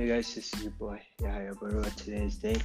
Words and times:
Hey 0.00 0.08
guys, 0.08 0.34
this 0.34 0.54
is 0.54 0.62
your 0.62 0.70
boy 0.70 0.98
Yahya 1.20 1.52
Baruwa. 1.56 1.94
Today 1.94 2.24
is 2.24 2.36
day 2.36 2.56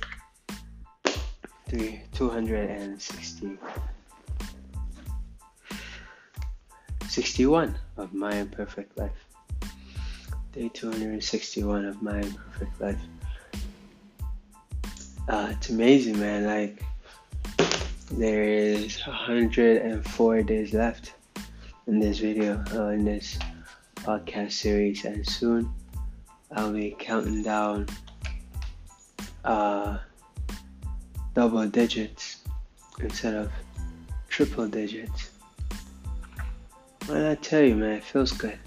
three, 1.68 2.02
260, 2.14 3.58
61 7.10 7.78
of 7.98 8.14
my 8.14 8.34
imperfect 8.36 8.98
life. 8.98 9.26
Day 10.54 10.70
261 10.74 11.84
of 11.84 12.02
my 12.02 12.22
imperfect 12.22 12.80
life. 12.80 13.02
Uh, 15.28 15.50
it's 15.52 15.68
amazing, 15.68 16.18
man. 16.18 16.46
Like, 16.46 16.86
there 18.14 18.44
is 18.44 19.06
104 19.06 20.44
days 20.44 20.74
left 20.74 21.16
in 21.86 22.00
this 22.00 22.20
video, 22.20 22.64
uh, 22.74 22.92
in 22.92 23.04
this 23.04 23.38
podcast 23.96 24.54
series, 24.54 25.04
and 25.04 25.28
soon 25.28 25.74
I'll 26.56 26.72
be 26.72 26.96
counting 26.98 27.44
down 27.44 27.88
uh, 29.44 29.98
double 31.34 31.68
digits 31.68 32.44
instead 33.00 33.36
of 33.36 33.52
triple 34.30 34.68
digits. 34.68 35.32
Did 37.08 37.26
I 37.26 37.36
tell 37.36 37.62
you, 37.62 37.76
man? 37.76 37.98
It 37.98 38.04
feels 38.04 38.32
good. 38.32 38.58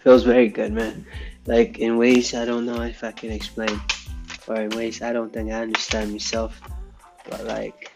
Feels 0.00 0.24
very 0.24 0.48
good, 0.48 0.72
man. 0.72 1.06
Like 1.46 1.78
in 1.78 1.96
ways 1.96 2.34
I 2.34 2.44
don't 2.44 2.66
know 2.66 2.82
if 2.82 3.04
I 3.04 3.12
can 3.12 3.30
explain, 3.30 3.80
or 4.48 4.56
in 4.56 4.70
ways 4.70 5.00
I 5.00 5.12
don't 5.12 5.32
think 5.32 5.50
I 5.52 5.62
understand 5.62 6.10
myself. 6.10 6.60
But 7.30 7.44
like, 7.44 7.92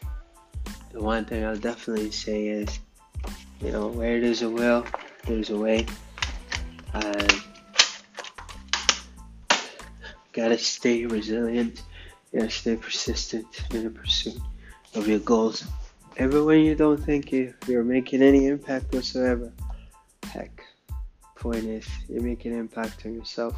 the 0.92 1.02
one 1.02 1.24
thing 1.24 1.44
I'll 1.44 1.56
definitely 1.56 2.12
say 2.12 2.47
is, 2.47 2.78
you 3.60 3.72
know, 3.72 3.88
where 3.88 4.20
there's 4.20 4.42
a 4.42 4.48
will, 4.48 4.86
there's 5.27 5.50
a 5.50 5.58
way. 5.58 5.84
And 6.94 7.42
gotta 10.37 10.59
stay 10.59 11.06
resilient, 11.06 11.83
you 12.31 12.41
gotta 12.41 12.51
stay 12.51 12.77
persistent 12.77 13.47
in 13.73 13.84
the 13.84 13.91
pursuit 13.91 14.39
of 14.95 15.09
your 15.09 15.19
goals. 15.20 15.65
Even 16.20 16.45
when 16.45 16.61
you 16.61 16.75
don't 16.75 16.98
think 16.98 17.33
you, 17.33 17.55
you're 17.67 17.83
making 17.83 18.20
any 18.23 18.47
impact 18.47 18.95
whatsoever. 18.95 19.51
Heck, 20.25 20.62
point 21.37 21.64
is, 21.64 21.87
you're 22.09 22.23
making 22.23 22.53
an 22.53 22.59
impact 22.59 23.07
on 23.07 23.14
yourself. 23.14 23.57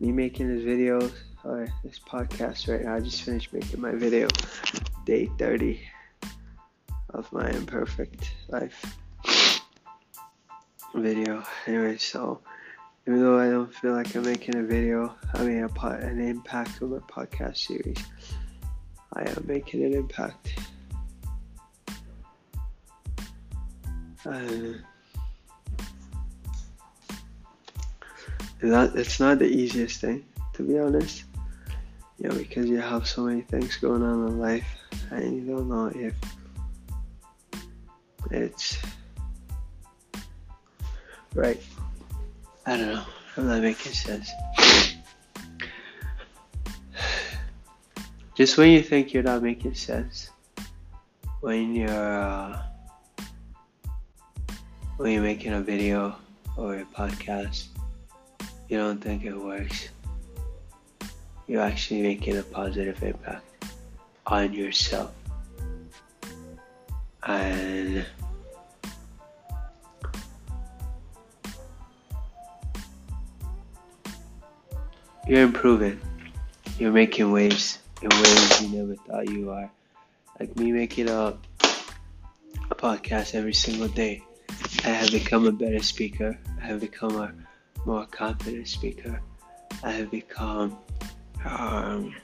Me 0.00 0.10
making 0.10 0.48
this 0.48 0.64
video, 0.64 1.10
or 1.44 1.68
this 1.84 1.98
podcast 1.98 2.68
right 2.68 2.84
now, 2.84 2.96
I 2.96 3.00
just 3.00 3.22
finished 3.22 3.52
making 3.52 3.80
my 3.80 3.92
video, 3.92 4.28
day 5.04 5.30
30 5.38 5.78
of 7.10 7.30
my 7.32 7.50
imperfect 7.50 8.32
life 8.48 8.96
video. 10.94 11.42
Anyway, 11.66 11.98
so 11.98 12.40
even 13.06 13.20
though 13.20 13.38
I 13.38 13.50
don't 13.50 13.74
feel 13.74 13.92
like 13.92 14.14
I'm 14.14 14.22
making 14.22 14.56
a 14.56 14.62
video, 14.62 15.14
I 15.34 15.42
mean 15.42 15.64
a 15.64 15.86
an 15.86 16.20
impact 16.20 16.82
on 16.82 16.90
my 16.90 16.98
podcast 16.98 17.56
series, 17.56 17.98
I 19.12 19.22
am 19.22 19.44
making 19.46 19.84
an 19.84 19.94
impact. 19.94 20.54
Uh, 24.24 24.74
that 28.60 28.94
it's 28.94 29.18
not 29.18 29.40
the 29.40 29.46
easiest 29.46 30.00
thing, 30.00 30.24
to 30.54 30.62
be 30.62 30.78
honest. 30.78 31.24
You 32.18 32.28
know, 32.28 32.36
because 32.36 32.68
you 32.68 32.78
have 32.78 33.08
so 33.08 33.24
many 33.24 33.40
things 33.40 33.76
going 33.76 34.04
on 34.04 34.28
in 34.28 34.38
life, 34.38 34.68
and 35.10 35.34
you 35.34 35.52
don't 35.52 35.68
know 35.68 35.86
if 35.86 36.14
it's 38.30 38.78
right. 41.34 41.60
I 42.64 42.76
don't 42.76 42.94
know. 42.94 43.04
I'm 43.36 43.48
not 43.48 43.62
making 43.62 43.92
sense. 43.92 44.30
Just 48.34 48.56
when 48.56 48.70
you 48.70 48.82
think 48.82 49.12
you're 49.12 49.22
not 49.22 49.42
making 49.42 49.74
sense, 49.74 50.30
when 51.40 51.74
you're 51.74 51.90
uh, 51.90 52.62
when 54.96 55.12
you're 55.12 55.22
making 55.22 55.52
a 55.54 55.60
video 55.60 56.14
or 56.56 56.76
a 56.76 56.84
podcast, 56.84 57.66
you 58.68 58.78
don't 58.78 59.02
think 59.02 59.24
it 59.24 59.36
works. 59.36 59.88
You're 61.46 61.62
actually 61.62 62.02
making 62.02 62.38
a 62.38 62.42
positive 62.42 63.02
impact 63.02 63.44
on 64.26 64.52
yourself. 64.52 65.12
And 67.24 68.06
you're 75.26 75.42
improving. 75.42 76.00
You're 76.78 76.92
making 76.92 77.30
waves 77.30 77.78
in 78.00 78.08
ways 78.08 78.62
you 78.62 78.68
never 78.76 78.96
thought 78.96 79.28
you 79.28 79.50
are. 79.50 79.70
Like 80.38 80.56
me 80.56 80.72
making 80.72 81.08
a, 81.08 81.36
a 82.70 82.74
podcast 82.74 83.34
every 83.34 83.54
single 83.54 83.88
day. 83.88 84.22
I 84.84 84.88
have 84.88 85.10
become 85.10 85.46
a 85.46 85.52
better 85.52 85.82
speaker. 85.82 86.38
I 86.60 86.66
have 86.66 86.80
become 86.80 87.16
a 87.16 87.32
more 87.86 88.06
confident 88.06 88.68
speaker. 88.68 89.20
I 89.82 89.92
have 89.92 90.10
become 90.10 90.76
um, 91.44 92.14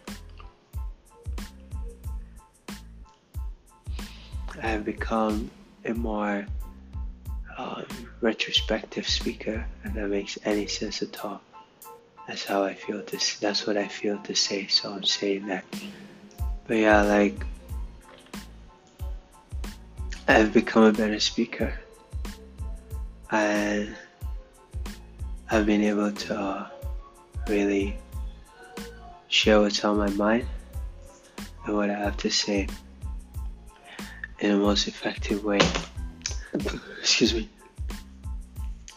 I 4.60 4.66
have 4.66 4.84
become 4.84 5.50
a 5.84 5.94
more 5.94 6.46
um, 7.56 7.86
retrospective 8.20 9.08
speaker, 9.08 9.66
and 9.84 9.94
that 9.94 10.08
makes 10.08 10.38
any 10.44 10.66
sense 10.66 11.02
at 11.02 11.24
all. 11.24 11.40
That's 12.28 12.44
how 12.44 12.62
I 12.62 12.74
feel 12.74 13.02
to. 13.02 13.40
That's 13.40 13.66
what 13.66 13.78
I 13.78 13.88
feel 13.88 14.18
to 14.18 14.34
say. 14.34 14.66
So 14.66 14.92
I'm 14.92 15.02
saying 15.02 15.46
that. 15.46 15.64
But 16.66 16.76
yeah, 16.76 17.00
like 17.00 17.42
I've 20.28 20.52
become 20.52 20.82
a 20.82 20.92
better 20.92 21.18
speaker, 21.20 21.72
and 23.30 23.96
I've 25.50 25.64
been 25.64 25.82
able 25.82 26.12
to 26.12 26.38
uh, 26.38 26.68
really 27.48 27.96
share 29.28 29.60
what's 29.62 29.82
on 29.82 29.96
my 29.96 30.10
mind 30.10 30.46
and 31.64 31.74
what 31.74 31.88
I 31.88 31.94
have 31.94 32.18
to 32.18 32.30
say 32.30 32.68
in 34.40 34.50
the 34.50 34.58
most 34.58 34.86
effective 34.86 35.42
way. 35.44 35.60
Excuse 37.00 37.32
me. 37.32 37.48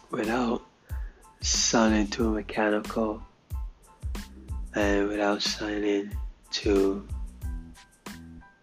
Without 0.09 0.63
sounding 1.41 2.07
too 2.07 2.31
mechanical 2.31 3.21
and 4.75 5.07
without 5.07 5.41
sounding 5.41 6.15
too 6.51 7.05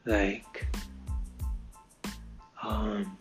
like 0.06 0.66
um 2.62 3.18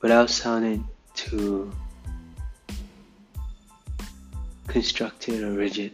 without 0.00 0.30
sounding 0.30 0.86
too 1.14 1.70
constructed 4.70 5.42
or 5.42 5.52
rigid, 5.52 5.92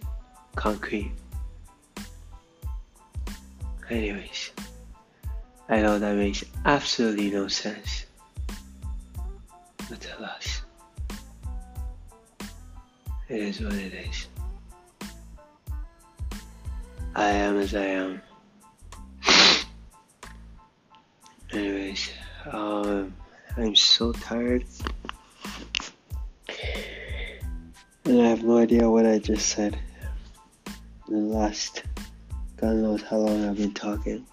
concrete. 0.55 1.10
Anyways, 3.88 4.50
I 5.69 5.81
know 5.81 5.99
that 5.99 6.15
makes 6.15 6.44
absolutely 6.65 7.31
no 7.31 7.49
sense. 7.49 7.96
It 13.28 13.41
is 13.41 13.60
what 13.60 13.75
it 13.75 13.92
is. 13.92 14.28
I 17.14 17.31
am 17.31 17.59
as 17.59 17.75
I 17.75 17.84
am. 17.84 18.22
Anyways, 21.52 22.11
um, 22.52 23.14
I'm 23.56 23.75
so 23.75 24.12
tired. 24.12 24.64
And 28.05 28.23
I 28.23 28.28
have 28.28 28.44
no 28.44 28.58
idea 28.58 28.88
what 28.88 29.06
I 29.06 29.19
just 29.19 29.49
said. 29.49 29.79
The 31.08 31.17
last, 31.17 31.82
God 32.58 32.76
knows 32.76 33.02
how 33.02 33.17
long 33.17 33.49
I've 33.49 33.56
been 33.56 33.72
talking. 33.72 34.26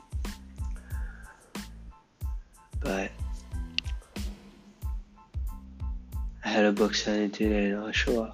But 2.81 3.11
I 6.43 6.47
had 6.47 6.65
a 6.65 6.71
book 6.71 6.93
signing 6.93 7.31
today 7.31 7.69
in 7.69 7.75
Oshawa. 7.75 8.33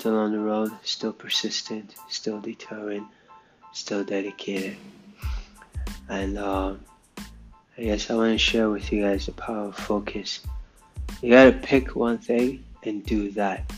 Still 0.00 0.16
on 0.16 0.32
the 0.32 0.38
road, 0.38 0.70
still 0.82 1.12
persistent, 1.12 1.94
still 2.08 2.40
determined, 2.40 3.04
still 3.74 4.02
dedicated. 4.02 4.78
And 6.08 6.38
um, 6.38 6.80
I 7.76 7.82
guess 7.82 8.08
I 8.08 8.14
want 8.14 8.32
to 8.32 8.38
share 8.38 8.70
with 8.70 8.90
you 8.90 9.02
guys 9.02 9.26
the 9.26 9.32
power 9.32 9.66
of 9.66 9.76
focus. 9.76 10.40
You 11.20 11.28
gotta 11.28 11.52
pick 11.52 11.94
one 11.94 12.16
thing 12.16 12.64
and 12.82 13.04
do 13.04 13.30
that. 13.32 13.70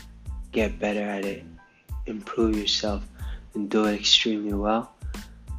Get 0.53 0.79
better 0.79 1.01
at 1.01 1.25
it, 1.25 1.43
improve 2.05 2.57
yourself, 2.57 3.03
and 3.53 3.69
do 3.69 3.83
it 3.83 3.95
extremely 3.95 4.53
well 4.53 4.93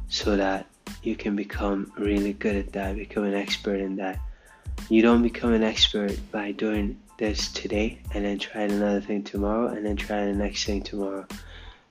so 0.09 0.35
that 0.35 0.65
you 1.03 1.15
can 1.15 1.35
become 1.35 1.91
really 1.95 2.33
good 2.33 2.55
at 2.55 2.73
that, 2.73 2.95
become 2.95 3.25
an 3.25 3.35
expert 3.35 3.79
in 3.79 3.97
that. 3.97 4.17
You 4.89 5.03
don't 5.03 5.21
become 5.21 5.53
an 5.53 5.61
expert 5.61 6.17
by 6.31 6.53
doing 6.53 6.97
this 7.17 7.51
today 7.51 8.01
and 8.13 8.25
then 8.25 8.39
try 8.39 8.61
another 8.61 9.01
thing 9.01 9.23
tomorrow 9.23 9.67
and 9.67 9.85
then 9.85 9.95
try 9.95 10.25
the 10.25 10.33
next 10.33 10.65
thing 10.65 10.81
tomorrow. 10.81 11.25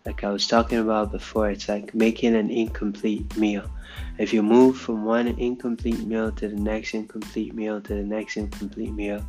Like 0.05 0.23
I 0.23 0.31
was 0.31 0.47
talking 0.47 0.79
about 0.79 1.13
before, 1.13 1.51
it's 1.51 1.69
like 1.69 1.95
making 1.95 2.35
an 2.37 2.51
incomplete 2.51 3.37
meal. 3.37 3.71
If 4.19 4.35
you 4.35 4.43
move 4.43 4.77
from 4.77 5.05
one 5.05 5.27
incomplete 5.27 6.01
meal 6.01 6.31
to 6.33 6.49
the 6.49 6.57
next 6.57 6.95
incomplete 6.95 7.55
meal 7.55 7.81
to 7.81 7.95
the 7.95 8.03
next 8.03 8.37
incomplete 8.37 8.93
meal, 8.93 9.25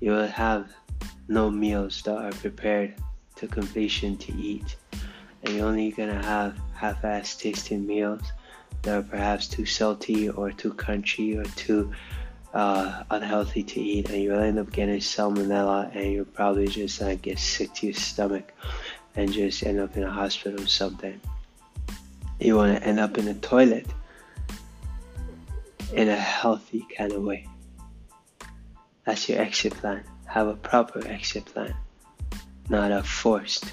you 0.00 0.12
will 0.12 0.28
have 0.28 0.72
no 1.28 1.50
meals 1.50 2.00
that 2.02 2.16
are 2.16 2.32
prepared 2.32 2.94
to 3.36 3.46
completion 3.46 4.16
to 4.16 4.32
eat. 4.34 4.76
And 5.42 5.54
you're 5.54 5.66
only 5.66 5.90
gonna 5.90 6.22
have 6.22 6.58
half-ass 6.74 7.36
tasting 7.36 7.86
meals 7.86 8.22
that 8.82 8.96
are 8.96 9.02
perhaps 9.02 9.46
too 9.46 9.66
salty 9.66 10.28
or 10.28 10.52
too 10.52 10.72
crunchy 10.74 11.38
or 11.38 11.44
too 11.56 11.92
uh, 12.54 13.04
unhealthy 13.10 13.62
to 13.62 13.80
eat, 13.80 14.10
and 14.10 14.22
you'll 14.22 14.38
end 14.38 14.58
up 14.58 14.70
getting 14.72 14.98
salmonella, 14.98 15.94
and 15.94 16.12
you'll 16.12 16.24
probably 16.24 16.68
just 16.68 17.00
like 17.00 17.22
get 17.22 17.38
sick 17.38 17.72
to 17.74 17.86
your 17.86 17.94
stomach 17.94 18.52
and 19.14 19.32
just 19.32 19.64
end 19.64 19.80
up 19.80 19.96
in 19.96 20.02
a 20.02 20.10
hospital 20.10 20.60
or 20.60 20.66
something. 20.66 21.20
You 22.40 22.56
want 22.56 22.76
to 22.76 22.86
end 22.86 22.98
up 22.98 23.18
in 23.18 23.28
a 23.28 23.34
toilet 23.34 23.86
in 25.92 26.08
a 26.08 26.16
healthy 26.16 26.86
kind 26.96 27.12
of 27.12 27.22
way. 27.22 27.46
That's 29.04 29.28
your 29.28 29.40
exit 29.40 29.74
plan. 29.74 30.04
Have 30.26 30.48
a 30.48 30.54
proper 30.54 31.06
exit 31.06 31.44
plan, 31.44 31.74
not 32.68 32.90
a 32.90 33.02
forced 33.02 33.72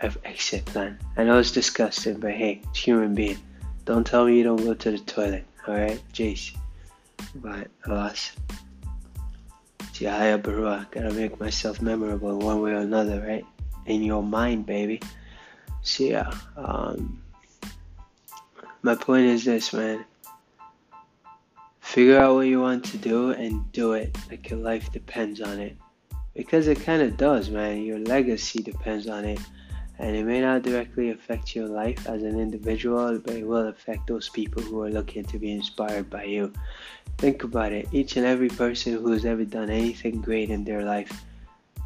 exit 0.00 0.64
plan. 0.66 0.98
I 1.16 1.24
know 1.24 1.38
it's 1.38 1.50
disgusting, 1.50 2.20
but 2.20 2.32
hey, 2.32 2.62
it's 2.68 2.78
human 2.78 3.14
being. 3.14 3.38
Don't 3.84 4.06
tell 4.06 4.26
me 4.26 4.36
you 4.36 4.44
don't 4.44 4.56
go 4.62 4.74
to 4.74 4.90
the 4.90 4.98
toilet, 4.98 5.44
alright, 5.66 6.00
Jace? 6.12 6.56
But 7.42 7.68
alas, 7.84 8.32
Yahya 9.94 10.38
Baruwa, 10.38 10.90
gotta 10.90 11.12
make 11.12 11.38
myself 11.38 11.80
memorable 11.80 12.38
one 12.38 12.60
way 12.60 12.72
or 12.72 12.78
another, 12.78 13.20
right? 13.20 13.44
In 13.86 14.02
your 14.02 14.22
mind, 14.22 14.66
baby. 14.66 15.00
So 15.82 16.04
yeah, 16.04 16.32
um, 16.56 17.22
my 18.82 18.94
point 18.94 19.26
is 19.26 19.44
this, 19.44 19.72
man. 19.72 20.04
Figure 21.80 22.18
out 22.18 22.34
what 22.34 22.46
you 22.46 22.60
want 22.60 22.84
to 22.86 22.98
do 22.98 23.30
and 23.30 23.70
do 23.72 23.92
it 23.92 24.16
like 24.28 24.50
your 24.50 24.58
life 24.58 24.92
depends 24.92 25.40
on 25.40 25.60
it. 25.60 25.76
Because 26.34 26.68
it 26.68 26.80
kind 26.80 27.00
of 27.00 27.16
does, 27.16 27.48
man. 27.48 27.82
Your 27.82 27.98
legacy 27.98 28.62
depends 28.62 29.08
on 29.08 29.24
it 29.24 29.38
and 29.98 30.14
it 30.14 30.24
may 30.24 30.40
not 30.40 30.62
directly 30.62 31.10
affect 31.10 31.56
your 31.56 31.68
life 31.68 32.06
as 32.06 32.22
an 32.22 32.38
individual, 32.38 33.18
but 33.18 33.34
it 33.34 33.46
will 33.46 33.68
affect 33.68 34.06
those 34.06 34.28
people 34.28 34.62
who 34.62 34.82
are 34.82 34.90
looking 34.90 35.24
to 35.24 35.38
be 35.38 35.50
inspired 35.50 36.10
by 36.10 36.24
you. 36.24 36.52
Think 37.18 37.44
about 37.44 37.72
it. 37.72 37.88
Each 37.92 38.16
and 38.16 38.26
every 38.26 38.48
person 38.48 38.92
who 38.92 39.10
has 39.12 39.24
ever 39.24 39.44
done 39.44 39.70
anything 39.70 40.20
great 40.20 40.50
in 40.50 40.64
their 40.64 40.84
life 40.84 41.24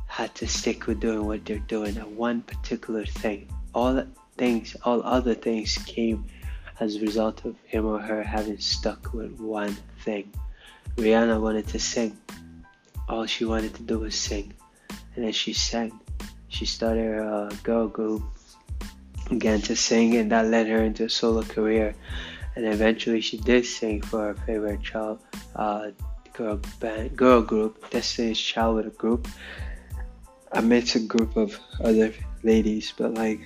had 0.06 0.34
to 0.34 0.48
stick 0.48 0.88
with 0.88 0.98
doing 0.98 1.24
what 1.24 1.44
they're 1.44 1.58
doing 1.60 1.96
at 1.98 2.10
one 2.10 2.42
particular 2.42 3.06
thing. 3.06 3.48
All 3.74 4.02
things, 4.36 4.76
all 4.84 5.02
other 5.04 5.34
things 5.34 5.78
came 5.86 6.24
as 6.80 6.96
a 6.96 7.00
result 7.00 7.44
of 7.44 7.54
him 7.64 7.86
or 7.86 8.00
her 8.00 8.24
having 8.24 8.58
stuck 8.58 9.12
with 9.12 9.38
one 9.38 9.76
thing. 10.04 10.32
Rihanna 10.96 11.40
wanted 11.40 11.68
to 11.68 11.78
sing. 11.78 12.18
All 13.08 13.26
she 13.26 13.44
wanted 13.44 13.74
to 13.74 13.82
do 13.82 14.00
was 14.00 14.16
sing. 14.16 14.52
And 15.14 15.24
then 15.24 15.32
she 15.32 15.52
sang 15.52 16.00
she 16.50 16.67
started 16.67 17.17
a 17.19 17.49
girl 17.62 17.88
group, 17.88 18.23
began 19.31 19.61
to 19.62 19.75
sing, 19.76 20.17
and 20.17 20.31
that 20.32 20.47
led 20.47 20.67
her 20.67 20.82
into 20.82 21.05
a 21.05 21.08
solo 21.08 21.43
career. 21.43 21.94
And 22.56 22.67
eventually, 22.67 23.20
she 23.20 23.38
did 23.38 23.64
sing 23.64 24.02
for 24.02 24.26
her 24.26 24.35
favorite 24.35 24.82
child 24.82 25.20
uh, 25.55 25.91
girl 26.35 26.61
band, 26.81 27.17
girl 27.17 27.41
group, 27.41 27.88
Destiny's 27.91 28.38
Child 28.38 28.97
group. 28.99 29.29
I 30.52 30.61
met 30.61 30.97
a 30.97 31.00
group 31.00 31.37
of 31.37 31.58
other 31.81 32.12
ladies, 32.43 32.93
but 32.99 33.14
like, 33.14 33.41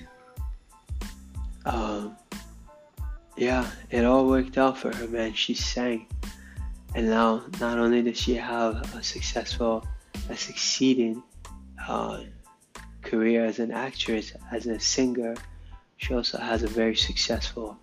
um, 1.65 2.17
yeah, 3.37 3.69
it 3.91 4.03
all 4.03 4.27
worked 4.27 4.57
out 4.57 4.79
for 4.79 4.93
her, 4.95 5.07
man. 5.07 5.33
She 5.33 5.53
sang, 5.53 6.07
and 6.95 7.07
now 7.07 7.43
not 7.61 7.77
only 7.77 8.01
does 8.01 8.19
she 8.19 8.33
have 8.33 8.95
a 8.95 9.03
successful, 9.03 9.85
a 10.27 10.35
succeeding 10.35 11.21
uh, 11.87 12.21
career 13.05 13.45
as 13.45 13.59
an 13.59 13.71
actress, 13.71 14.33
as 14.51 14.67
a 14.67 14.79
singer. 14.79 15.35
She 15.97 16.13
also 16.13 16.37
has 16.37 16.63
a 16.63 16.67
very 16.67 16.95
successful 16.95 17.77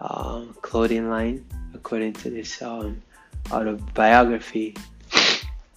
um, 0.00 0.56
clothing 0.62 1.10
line, 1.10 1.44
according 1.74 2.14
to 2.14 2.30
this 2.30 2.62
um, 2.62 3.02
autobiography 3.50 4.74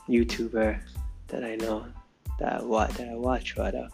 YouTuber 0.08 0.80
that 1.28 1.44
I 1.44 1.56
know 1.56 1.86
that 2.40 2.66
what 2.66 2.92
that 2.92 3.10
I 3.10 3.16
watch 3.16 3.58
rather, 3.58 3.90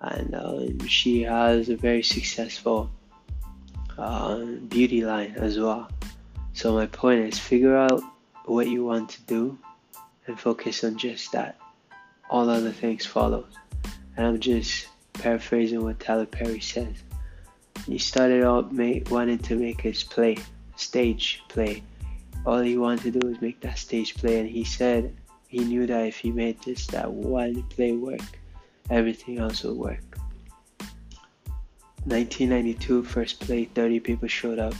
and 0.00 0.34
um, 0.34 0.86
she 0.86 1.22
has 1.22 1.68
a 1.68 1.76
very 1.76 2.02
successful 2.02 2.90
um, 3.98 4.66
beauty 4.66 5.04
line 5.04 5.34
as 5.36 5.58
well. 5.58 5.90
So 6.52 6.72
my 6.74 6.86
point 6.86 7.20
is, 7.28 7.38
figure 7.38 7.76
out 7.76 8.02
what 8.44 8.68
you 8.68 8.84
want 8.84 9.10
to 9.10 9.20
do 9.22 9.58
and 10.26 10.38
focus 10.38 10.84
on 10.84 10.96
just 10.96 11.32
that. 11.32 11.58
All 12.30 12.48
other 12.48 12.72
things 12.72 13.04
follow 13.04 13.46
and 14.16 14.26
I'm 14.26 14.40
just 14.40 14.88
paraphrasing 15.14 15.82
what 15.82 16.00
Tyler 16.00 16.26
Perry 16.26 16.60
says. 16.60 17.02
He 17.86 17.98
started 17.98 18.44
out 18.44 18.72
make, 18.72 19.10
wanting 19.10 19.38
to 19.40 19.56
make 19.56 19.80
his 19.80 20.02
play, 20.02 20.38
stage 20.76 21.42
play. 21.48 21.82
All 22.46 22.60
he 22.60 22.76
wanted 22.76 23.12
to 23.12 23.18
do 23.18 23.28
was 23.28 23.40
make 23.40 23.60
that 23.60 23.78
stage 23.78 24.14
play, 24.16 24.38
and 24.38 24.48
he 24.48 24.64
said 24.64 25.14
he 25.48 25.58
knew 25.58 25.86
that 25.86 26.06
if 26.06 26.18
he 26.18 26.30
made 26.30 26.60
this 26.62 26.86
that 26.88 27.10
one 27.10 27.62
play 27.64 27.92
work, 27.92 28.20
everything 28.90 29.38
else 29.38 29.62
would 29.64 29.76
work. 29.76 30.00
1992 32.04 33.02
first 33.04 33.40
play, 33.40 33.64
30 33.64 34.00
people 34.00 34.28
showed 34.28 34.58
up. 34.58 34.74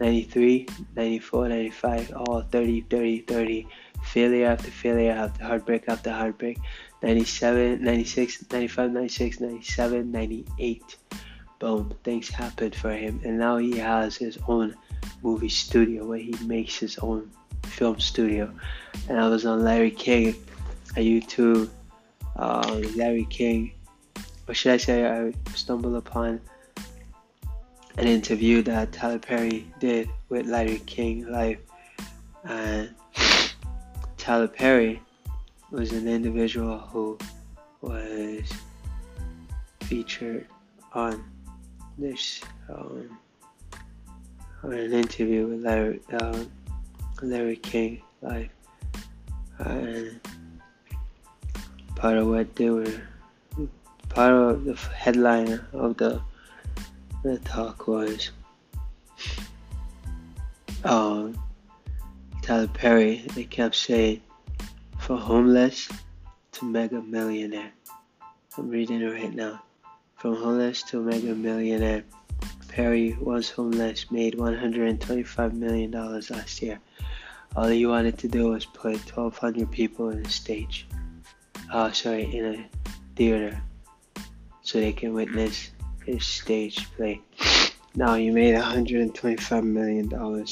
93, 0.00 0.66
94, 0.96 1.48
95, 1.48 2.12
all 2.16 2.42
30, 2.42 2.80
30, 2.82 3.20
30. 3.22 3.68
Failure 4.04 4.46
after 4.46 4.70
failure 4.70 5.12
after 5.12 5.44
heartbreak 5.44 5.84
after 5.88 6.10
heartbreak. 6.10 6.58
97, 7.02 7.82
96, 7.82 8.50
95, 8.50 8.92
96, 8.92 9.40
97, 9.40 10.10
98. 10.10 10.96
Boom, 11.58 11.92
things 12.04 12.28
happened 12.28 12.74
for 12.74 12.92
him. 12.92 13.20
And 13.24 13.38
now 13.38 13.56
he 13.56 13.78
has 13.78 14.16
his 14.16 14.38
own 14.48 14.74
movie 15.22 15.48
studio 15.48 16.04
where 16.04 16.18
he 16.18 16.34
makes 16.44 16.78
his 16.78 16.98
own 16.98 17.30
film 17.64 18.00
studio. 18.00 18.52
And 19.08 19.18
I 19.18 19.28
was 19.28 19.46
on 19.46 19.64
Larry 19.64 19.90
King, 19.90 20.34
a 20.96 21.00
YouTube, 21.00 21.70
uh, 22.36 22.80
Larry 22.96 23.26
King, 23.30 23.72
or 24.46 24.54
should 24.54 24.72
I 24.72 24.76
say, 24.76 25.06
I 25.06 25.32
stumbled 25.54 25.96
upon 25.96 26.40
an 27.98 28.06
interview 28.06 28.62
that 28.62 28.92
Tyler 28.92 29.18
Perry 29.18 29.66
did 29.78 30.08
with 30.28 30.46
Larry 30.46 30.80
King 30.86 31.30
live. 31.30 31.58
And 32.44 32.94
Tyler 34.16 34.48
Perry 34.48 35.00
was 35.70 35.92
an 35.92 36.08
individual 36.08 36.78
who 36.78 37.16
was 37.80 38.52
featured 39.82 40.46
on 40.92 41.24
this 41.96 42.40
um, 42.68 43.18
on 44.62 44.72
an 44.72 44.92
interview 44.92 45.46
with 45.46 45.62
Larry, 45.62 46.00
uh, 46.12 46.44
Larry 47.22 47.56
King 47.56 48.02
live, 48.20 48.50
and 49.58 50.20
part 51.94 52.18
of 52.18 52.26
what 52.26 52.54
they 52.56 52.70
were, 52.70 53.00
part 54.08 54.32
of 54.32 54.64
the 54.64 54.74
headline 54.74 55.60
of 55.72 55.96
the 55.96 56.20
the 57.22 57.38
talk 57.40 57.86
was 57.86 58.30
um, 60.84 61.38
Tyler 62.42 62.68
Perry. 62.68 63.24
They 63.34 63.44
kept 63.44 63.76
saying 63.76 64.22
for 65.00 65.16
homeless 65.16 65.88
to 66.52 66.64
mega 66.66 67.00
millionaire. 67.00 67.72
I'm 68.56 68.68
reading 68.68 69.00
it 69.00 69.06
right 69.06 69.34
now. 69.34 69.62
From 70.16 70.36
homeless 70.36 70.82
to 70.84 71.00
mega 71.00 71.34
millionaire. 71.34 72.04
Perry 72.68 73.16
was 73.18 73.50
homeless, 73.50 74.10
made 74.10 74.34
$125 74.34 75.52
million 75.54 75.90
last 75.90 76.62
year. 76.62 76.78
All 77.56 77.66
he 77.66 77.86
wanted 77.86 78.18
to 78.18 78.28
do 78.28 78.50
was 78.50 78.66
put 78.66 78.98
1,200 79.16 79.70
people 79.70 80.10
in 80.10 80.24
a 80.24 80.30
stage. 80.30 80.86
Oh, 81.72 81.90
sorry, 81.90 82.36
in 82.36 82.44
a 82.44 82.66
theater. 83.16 83.60
So 84.62 84.80
they 84.80 84.92
can 84.92 85.14
witness 85.14 85.70
his 86.04 86.26
stage 86.26 86.88
play. 86.92 87.22
Now 87.94 88.14
he 88.14 88.30
made 88.30 88.54
$125 88.54 89.64
million 89.64 90.46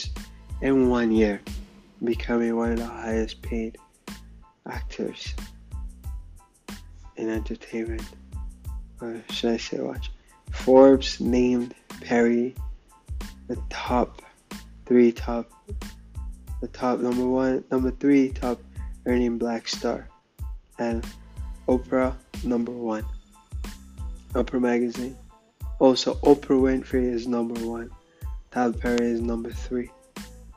in 0.62 0.88
one 0.88 1.12
year, 1.12 1.40
becoming 2.02 2.57
one 2.57 2.73
of 2.73 2.78
the 2.78 2.87
highest 2.87 3.43
paid 3.43 3.78
actors 4.69 5.35
in 7.17 7.29
entertainment. 7.29 8.03
Or 9.01 9.23
should 9.31 9.53
I 9.53 9.57
say 9.57 9.81
watch? 9.81 10.11
Forbes 10.51 11.21
named 11.21 11.75
Perry 12.01 12.55
the 13.49 13.57
top 13.71 14.23
three 14.87 15.13
top 15.13 15.51
the 16.61 16.69
top 16.69 16.99
number 17.01 17.27
one 17.27 17.65
number 17.71 17.91
three 17.91 18.31
top 18.31 18.61
earning 19.07 19.39
black 19.39 19.69
star 19.69 20.09
and 20.79 21.07
Oprah 21.69 22.15
number 22.45 22.73
one. 22.73 23.05
Oprah 24.33 24.61
magazine. 24.61 25.17
Also, 25.79 26.15
Oprah 26.17 26.61
Winfrey 26.61 27.13
is 27.13 27.27
number 27.27 27.61
one. 27.67 27.91
Tyler 28.51 28.73
Perry 28.73 29.11
is 29.11 29.21
number 29.21 29.51
three. 29.51 29.91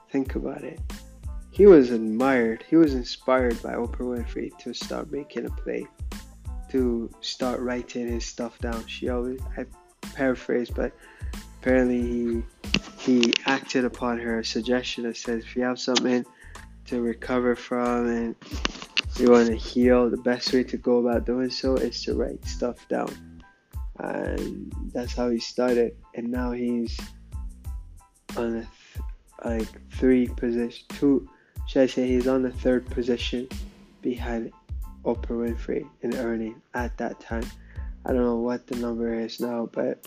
Think 0.09 0.35
about 0.35 0.63
it. 0.63 0.79
He 1.51 1.67
was 1.67 1.91
admired, 1.91 2.63
he 2.69 2.77
was 2.77 2.93
inspired 2.93 3.61
by 3.61 3.73
Oprah 3.73 4.17
Winfrey 4.17 4.57
to 4.59 4.73
start 4.73 5.11
making 5.11 5.45
a 5.45 5.49
play, 5.49 5.85
to 6.69 7.13
start 7.19 7.59
writing 7.59 8.07
his 8.07 8.25
stuff 8.25 8.57
down. 8.59 8.87
She 8.87 9.09
always, 9.09 9.41
I 9.57 9.65
paraphrase, 10.13 10.69
but 10.69 10.93
apparently 11.59 12.01
he 12.01 12.43
he 12.97 13.33
acted 13.45 13.83
upon 13.83 14.19
her 14.19 14.43
suggestion 14.43 15.03
that 15.03 15.17
says 15.17 15.43
if 15.43 15.55
you 15.55 15.63
have 15.63 15.79
something 15.79 16.23
to 16.85 17.01
recover 17.01 17.55
from 17.55 18.07
and 18.07 18.35
you 19.17 19.31
want 19.31 19.47
to 19.47 19.55
heal, 19.55 20.09
the 20.09 20.17
best 20.17 20.53
way 20.53 20.63
to 20.63 20.77
go 20.77 20.99
about 20.99 21.25
doing 21.25 21.49
so 21.49 21.75
is 21.75 22.01
to 22.03 22.15
write 22.15 22.45
stuff 22.45 22.87
down. 22.87 23.43
And 23.99 24.73
that's 24.93 25.13
how 25.13 25.29
he 25.29 25.39
started. 25.39 25.95
And 26.15 26.31
now 26.31 26.51
he's 26.51 26.99
on 28.37 28.55
a 28.55 28.61
th- 28.61 28.67
like 29.43 29.91
three 29.91 30.27
position, 30.27 30.85
two, 30.89 31.27
should 31.71 31.83
I 31.83 31.85
say 31.85 32.05
he's 32.05 32.27
on 32.27 32.41
the 32.41 32.51
third 32.51 32.85
position 32.89 33.47
behind 34.01 34.51
Oprah 35.05 35.27
Winfrey 35.27 35.87
in 36.01 36.13
earning 36.17 36.61
at 36.73 36.97
that 36.97 37.21
time. 37.21 37.45
I 38.05 38.11
don't 38.11 38.25
know 38.25 38.39
what 38.39 38.67
the 38.67 38.75
number 38.75 39.17
is 39.17 39.39
now, 39.39 39.69
but 39.71 40.05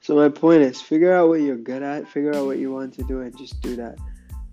so 0.00 0.16
my 0.16 0.28
point 0.28 0.62
is 0.62 0.80
figure 0.80 1.14
out 1.14 1.28
what 1.28 1.42
you're 1.42 1.54
good 1.54 1.84
at, 1.84 2.08
figure 2.08 2.34
out 2.34 2.46
what 2.46 2.58
you 2.58 2.72
want 2.72 2.94
to 2.94 3.04
do 3.04 3.20
and 3.20 3.38
just 3.38 3.60
do 3.60 3.76
that. 3.76 3.98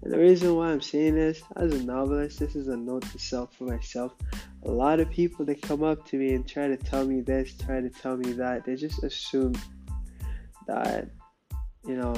And 0.04 0.14
the 0.14 0.20
reason 0.20 0.56
why 0.56 0.70
I'm 0.70 0.80
saying 0.80 1.16
this, 1.16 1.42
as 1.56 1.74
a 1.74 1.84
novelist, 1.84 2.38
this 2.40 2.56
is 2.56 2.68
a 2.68 2.78
note 2.78 3.10
to 3.12 3.18
self 3.18 3.56
for 3.56 3.64
myself. 3.64 4.14
A 4.64 4.70
lot 4.70 5.00
of 5.00 5.10
people 5.10 5.44
that 5.46 5.64
come 5.64 5.82
up 5.82 6.06
to 6.10 6.18
me 6.18 6.36
and 6.36 6.48
try 6.48 6.68
to 6.68 6.78
tell 6.78 7.04
me 7.04 7.22
this, 7.22 7.56
try 7.58 7.82
to 7.82 7.90
tell 7.90 8.16
me 8.16 8.34
that. 8.34 8.64
They 8.64 8.76
just 8.76 9.04
assume 9.04 9.56
that, 10.68 11.08
you 11.84 11.96
know, 11.96 12.14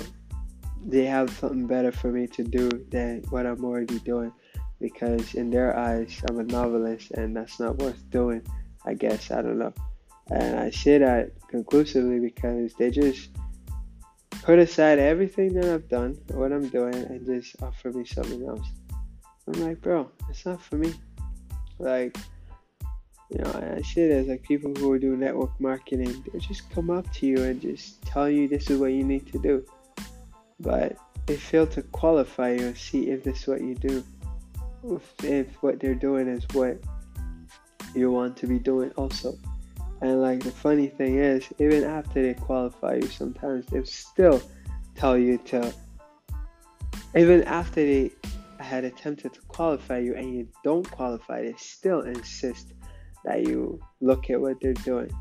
they 0.86 1.06
have 1.06 1.30
something 1.32 1.68
better 1.68 1.92
for 1.92 2.12
me 2.12 2.28
to 2.28 2.44
do 2.44 2.70
than 2.90 3.24
what 3.30 3.46
I'm 3.46 3.64
already 3.64 4.00
doing. 4.00 4.32
Because 4.80 5.34
in 5.36 5.50
their 5.50 5.78
eyes, 5.78 6.22
I'm 6.30 6.40
a 6.40 6.44
novelist 6.44 7.12
and 7.12 7.36
that's 7.36 7.60
not 7.60 7.78
worth 7.78 8.10
doing. 8.10 8.42
I 8.86 8.94
guess, 8.94 9.30
I 9.32 9.42
don't 9.42 9.60
know. 9.60 9.74
And 10.32 10.60
I 10.60 10.70
say 10.70 11.00
that 11.00 11.32
conclusively 11.50 12.20
because 12.20 12.74
they 12.76 12.92
just 12.92 13.30
put 14.44 14.60
aside 14.60 15.00
everything 15.00 15.54
that 15.54 15.66
I've 15.66 15.90
done, 15.90 16.18
what 16.30 16.52
I'm 16.52 16.70
doing, 16.70 16.96
and 16.96 17.26
just 17.26 17.62
offer 17.62 17.92
me 17.92 18.06
something 18.06 18.48
else. 18.48 18.68
I'm 19.48 19.62
like, 19.66 19.82
bro, 19.82 20.10
it's 20.30 20.46
not 20.46 20.62
for 20.62 20.76
me. 20.76 20.94
Like, 21.80 22.18
you 23.32 23.40
know, 23.40 23.78
I 23.78 23.82
see 23.82 24.02
as 24.02 24.28
like 24.28 24.44
people 24.44 24.74
who 24.76 24.98
doing 25.00 25.20
network 25.20 25.60
marketing, 25.60 26.24
they 26.32 26.40
just 26.40 26.70
come 26.72 26.90
up 26.90 27.12
to 27.14 27.26
you 27.26 27.44
and 27.44 27.62
just 27.62 28.02
tell 28.04 28.30
you 28.30 28.48
this 28.48 28.70
is 28.70 28.80
what 28.80 28.92
you 28.92 29.04
need 29.04 29.32
to 29.32 29.40
do. 29.40 29.66
But 30.60 30.98
they 31.26 31.38
fail 31.38 31.68
to 31.68 31.82
qualify 31.82 32.54
you 32.54 32.68
and 32.68 32.78
see 32.78 33.10
if 33.10 33.24
this 33.24 33.42
is 33.42 33.48
what 33.48 33.62
you 33.62 33.76
do. 33.76 34.04
If, 34.84 35.24
if 35.24 35.62
what 35.62 35.80
they're 35.80 35.96
doing 35.96 36.28
is 36.28 36.46
what 36.54 36.80
you 37.96 38.12
want 38.12 38.38
to 38.38 38.48
be 38.48 38.60
doing 38.60 38.92
also. 38.92 39.38
And 40.02 40.22
like 40.22 40.44
the 40.44 40.52
funny 40.52 40.88
thing 40.88 41.18
is, 41.18 41.48
even 41.60 41.84
after 41.84 42.22
they 42.22 42.34
qualify 42.34 42.96
you, 42.96 43.08
sometimes 43.08 43.66
they 43.68 43.84
still 43.84 44.42
tell 44.96 45.18
you 45.18 45.38
to. 45.46 45.74
Even 47.16 47.44
after 47.44 47.84
they 47.84 48.12
had 48.60 48.84
attempted 48.84 49.34
to 49.34 49.42
qualify 49.42 49.98
you 49.98 50.16
and 50.16 50.34
you 50.34 50.48
don't 50.64 50.90
qualify, 50.90 51.42
they 51.42 51.54
still 51.58 52.02
insist 52.02 52.74
that 53.26 53.46
you 53.48 53.80
look 54.00 54.30
at 54.30 54.40
what 54.40 54.58
they're 54.62 54.74
doing. 54.74 55.12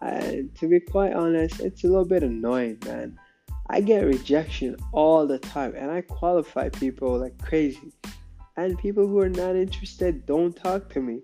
And 0.00 0.54
to 0.56 0.68
be 0.68 0.80
quite 0.80 1.14
honest, 1.14 1.60
it's 1.60 1.82
a 1.84 1.86
little 1.86 2.04
bit 2.04 2.22
annoying, 2.22 2.78
man. 2.84 3.18
I 3.68 3.80
get 3.80 4.04
rejection 4.04 4.76
all 4.92 5.26
the 5.26 5.38
time, 5.38 5.74
and 5.76 5.90
I 5.90 6.02
qualify 6.02 6.68
people 6.68 7.18
like 7.18 7.36
crazy. 7.42 7.92
And 8.56 8.78
people 8.78 9.06
who 9.06 9.18
are 9.18 9.28
not 9.28 9.56
interested 9.56 10.26
don't 10.26 10.54
talk 10.54 10.88
to 10.90 11.00
me. 11.00 11.22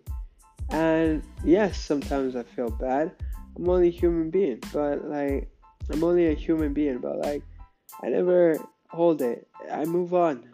And 0.71 1.23
yes, 1.45 1.79
sometimes 1.79 2.35
I 2.35 2.43
feel 2.43 2.71
bad. 2.71 3.13
I'm 3.57 3.69
only 3.69 3.89
a 3.89 3.93
human 3.93 4.31
being, 4.31 4.61
but 4.73 5.05
like, 5.09 5.51
I'm 5.91 6.03
only 6.03 6.29
a 6.29 6.35
human 6.35 6.73
being, 6.73 6.99
but 6.99 7.19
like, 7.19 7.43
I 8.03 8.09
never 8.09 8.57
hold 8.89 9.23
it. 9.23 9.47
I 9.71 9.85
move 9.85 10.15
on. 10.15 10.49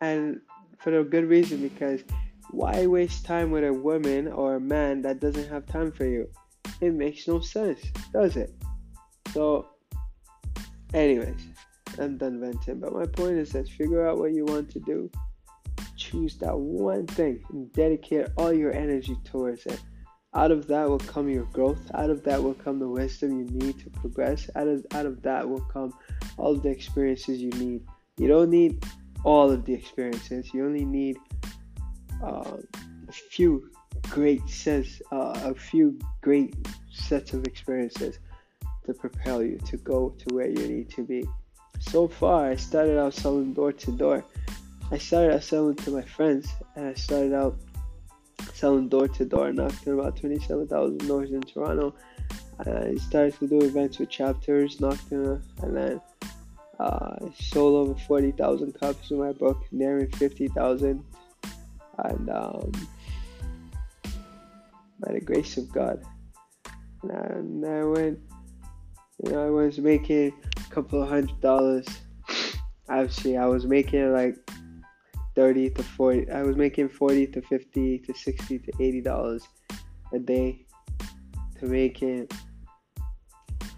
And 0.00 0.40
for 0.78 0.98
a 0.98 1.04
good 1.04 1.28
reason 1.28 1.62
because 1.62 2.02
why 2.50 2.86
waste 2.86 3.24
time 3.24 3.50
with 3.50 3.64
a 3.64 3.72
woman 3.72 4.28
or 4.28 4.56
a 4.56 4.60
man 4.60 5.02
that 5.02 5.20
doesn't 5.20 5.48
have 5.48 5.66
time 5.66 5.92
for 5.92 6.06
you? 6.06 6.28
It 6.80 6.94
makes 6.94 7.28
no 7.28 7.40
sense, 7.40 7.80
does 8.12 8.36
it? 8.36 8.52
So, 9.32 9.66
anyways, 10.94 11.40
I'm 11.98 12.16
done 12.16 12.40
venting. 12.40 12.80
But 12.80 12.92
my 12.92 13.06
point 13.06 13.38
is 13.38 13.50
that 13.52 13.68
figure 13.68 14.06
out 14.08 14.18
what 14.18 14.32
you 14.32 14.44
want 14.44 14.70
to 14.70 14.80
do 14.80 15.10
choose 15.96 16.36
that 16.36 16.56
one 16.56 17.06
thing 17.06 17.42
and 17.50 17.70
dedicate 17.72 18.28
all 18.36 18.52
your 18.52 18.72
energy 18.72 19.16
towards 19.24 19.66
it. 19.66 19.80
Out 20.34 20.50
of 20.50 20.66
that 20.68 20.88
will 20.88 20.98
come 20.98 21.28
your 21.28 21.44
growth. 21.46 21.80
Out 21.94 22.10
of 22.10 22.22
that 22.24 22.42
will 22.42 22.54
come 22.54 22.78
the 22.78 22.88
wisdom 22.88 23.38
you 23.38 23.46
need 23.46 23.78
to 23.80 23.90
progress. 23.90 24.48
Out 24.54 24.68
of, 24.68 24.86
out 24.92 25.06
of 25.06 25.22
that 25.22 25.48
will 25.48 25.62
come 25.72 25.92
all 26.36 26.54
the 26.54 26.68
experiences 26.68 27.40
you 27.40 27.50
need. 27.50 27.82
You 28.18 28.28
don't 28.28 28.50
need 28.50 28.84
all 29.24 29.50
of 29.50 29.64
the 29.64 29.74
experiences. 29.74 30.52
You 30.52 30.64
only 30.64 30.84
need 30.84 31.18
uh, 32.22 32.58
a 33.08 33.12
few 33.12 33.70
great 34.02 34.46
sets, 34.48 35.02
uh, 35.10 35.40
a 35.44 35.54
few 35.54 35.98
great 36.20 36.54
sets 36.90 37.32
of 37.32 37.44
experiences 37.44 38.18
to 38.88 38.94
propel 38.94 39.42
you 39.42 39.58
to 39.66 39.76
go 39.76 40.14
to 40.18 40.34
where 40.34 40.48
you 40.48 40.66
need 40.66 40.90
to 40.90 41.04
be. 41.04 41.22
So 41.78 42.08
far, 42.08 42.50
I 42.50 42.56
started 42.56 42.98
out 42.98 43.12
selling 43.12 43.52
door 43.52 43.70
to 43.70 43.92
door. 43.92 44.24
I 44.90 44.96
started 44.96 45.34
out 45.34 45.44
selling 45.44 45.76
to 45.76 45.90
my 45.90 46.02
friends, 46.02 46.48
and 46.74 46.86
I 46.86 46.94
started 46.94 47.34
out 47.34 47.58
selling 48.54 48.88
door 48.88 49.06
to 49.06 49.24
door, 49.26 49.52
knocking 49.52 49.92
about 49.92 50.16
27,000 50.16 51.06
doors 51.06 51.32
in 51.32 51.42
Toronto. 51.42 51.94
I 52.60 52.94
started 52.94 53.38
to 53.40 53.46
do 53.46 53.60
events 53.60 53.98
with 53.98 54.08
chapters, 54.08 54.80
knocking, 54.80 55.42
and 55.62 55.76
then 55.76 56.00
uh, 56.80 57.16
sold 57.38 57.90
over 57.90 58.00
40,000 58.00 58.72
copies 58.72 59.10
of 59.10 59.18
my 59.18 59.32
book, 59.32 59.66
nearing 59.70 60.10
50,000. 60.12 61.04
And 62.04 62.30
um, 62.30 62.72
by 64.98 65.12
the 65.12 65.20
grace 65.20 65.58
of 65.58 65.70
God, 65.70 66.02
and 67.02 67.64
I 67.64 67.84
went, 67.84 68.18
you 69.24 69.32
know, 69.32 69.46
I 69.46 69.50
was 69.50 69.78
making 69.78 70.32
a 70.56 70.74
couple 70.74 71.02
of 71.02 71.08
hundred 71.08 71.40
dollars. 71.40 71.86
Obviously, 72.88 73.36
I 73.36 73.46
was 73.46 73.66
making 73.66 74.12
like 74.12 74.36
30 75.38 75.70
to 75.70 75.84
40 75.84 76.32
i 76.32 76.42
was 76.42 76.56
making 76.56 76.88
40 76.88 77.28
to 77.28 77.40
50 77.40 77.98
to 78.00 78.12
60 78.12 78.58
to 78.58 78.72
80 78.80 79.00
dollars 79.02 79.46
a 80.12 80.18
day 80.18 80.66
to 81.60 81.66
making 81.66 82.26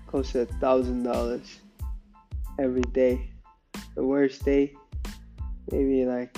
close 0.06 0.32
to 0.32 0.40
a 0.40 0.46
thousand 0.46 1.02
dollars 1.02 1.60
every 2.58 2.80
day 2.94 3.30
the 3.94 4.02
worst 4.02 4.42
day 4.42 4.72
maybe 5.70 6.06
like 6.06 6.34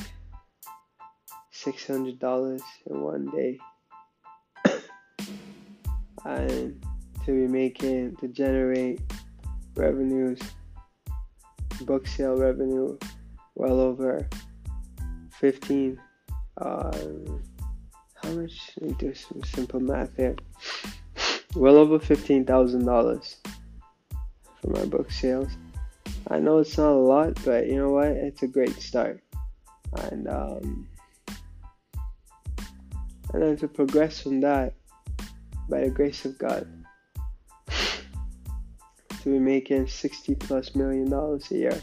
six 1.52 1.86
hundred 1.86 2.18
dollars 2.18 2.62
in 2.86 3.00
one 3.00 3.30
day 3.30 3.58
and 6.24 6.81
to 7.24 7.32
be 7.32 7.46
making 7.46 8.16
to 8.16 8.28
generate 8.28 9.00
revenues 9.74 10.40
book 11.82 12.06
sale 12.06 12.36
revenue 12.36 12.96
well 13.54 13.80
over 13.80 14.28
15 15.40 15.98
uh, 16.58 16.92
how 18.22 18.30
much? 18.30 18.70
Let 18.80 18.90
me 18.90 18.96
do 18.98 19.14
some 19.14 19.42
simple 19.42 19.80
math 19.80 20.16
here. 20.16 20.36
Well 21.56 21.76
over 21.76 21.98
$15000 21.98 23.36
for 24.60 24.70
my 24.70 24.84
book 24.84 25.10
sales. 25.10 25.50
I 26.28 26.38
know 26.38 26.58
it's 26.58 26.78
not 26.78 26.92
a 26.92 26.94
lot 26.94 27.36
but 27.44 27.66
you 27.66 27.76
know 27.76 27.90
what? 27.90 28.08
It's 28.08 28.42
a 28.42 28.46
great 28.46 28.80
start. 28.80 29.22
And 29.94 30.28
um, 30.28 30.88
and 33.32 33.42
then 33.42 33.56
to 33.58 33.68
progress 33.68 34.20
from 34.20 34.40
that 34.40 34.74
by 35.68 35.82
the 35.82 35.90
grace 35.90 36.24
of 36.24 36.38
god 36.38 36.66
to 39.22 39.30
be 39.30 39.38
making 39.38 39.88
60 39.88 40.34
plus 40.36 40.74
million 40.74 41.10
dollars 41.10 41.50
a 41.50 41.56
year 41.56 41.82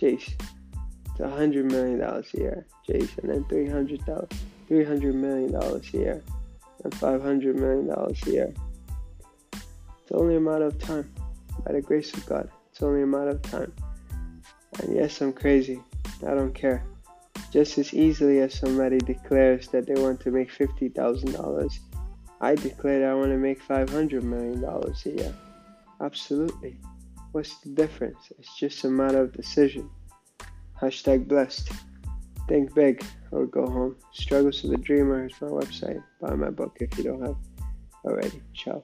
jeez 0.00 0.32
to 1.16 1.22
100 1.24 1.70
million 1.70 1.98
dollars 1.98 2.28
a 2.34 2.38
year, 2.38 2.66
Jason, 2.86 3.30
and 3.30 3.48
300 3.48 4.02
300 4.68 5.14
million 5.14 5.52
dollars 5.52 5.92
a 5.92 5.96
year, 5.96 6.22
and 6.84 6.94
500 6.94 7.56
million 7.56 7.88
dollars 7.88 8.22
a 8.26 8.30
year. 8.30 8.54
It's 9.52 10.12
only 10.12 10.36
a 10.36 10.40
matter 10.40 10.66
of 10.66 10.78
time, 10.78 11.12
by 11.64 11.72
the 11.72 11.82
grace 11.82 12.14
of 12.14 12.24
God. 12.26 12.48
It's 12.70 12.82
only 12.82 13.02
a 13.02 13.06
matter 13.06 13.30
of 13.30 13.42
time. 13.42 13.72
And 14.80 14.94
yes, 14.94 15.20
I'm 15.20 15.32
crazy. 15.32 15.80
I 16.26 16.34
don't 16.34 16.54
care. 16.54 16.84
Just 17.52 17.78
as 17.78 17.92
easily 17.92 18.38
as 18.38 18.54
somebody 18.54 18.98
declares 18.98 19.68
that 19.68 19.86
they 19.86 20.00
want 20.00 20.20
to 20.20 20.30
make 20.30 20.52
$50,000, 20.52 21.78
I 22.40 22.54
declare 22.54 23.00
that 23.00 23.10
I 23.10 23.14
want 23.14 23.30
to 23.32 23.36
make 23.36 23.60
$500 23.62 24.22
million 24.22 24.64
a 24.64 25.08
year. 25.10 25.34
Absolutely. 26.00 26.78
What's 27.32 27.58
the 27.58 27.70
difference? 27.70 28.32
It's 28.38 28.56
just 28.56 28.84
a 28.84 28.88
matter 28.88 29.22
of 29.22 29.32
decision. 29.32 29.88
Hashtag 30.80 31.28
blessed. 31.28 31.70
Think 32.48 32.74
big 32.74 33.04
or 33.30 33.46
go 33.46 33.66
home. 33.66 33.96
Struggles 34.12 34.64
of 34.64 34.70
the 34.70 34.78
Dreamer 34.78 35.26
is 35.26 35.40
my 35.40 35.48
website. 35.48 36.02
Buy 36.20 36.34
my 36.34 36.50
book 36.50 36.78
if 36.80 36.96
you 36.98 37.04
don't 37.04 37.22
have 37.22 37.36
already. 38.04 38.42
Ciao. 38.54 38.82